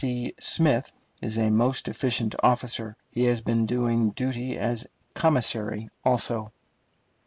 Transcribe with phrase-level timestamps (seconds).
[0.03, 0.33] C.
[0.39, 6.51] Smith, is a most efficient officer; he has been doing duty as commissary also.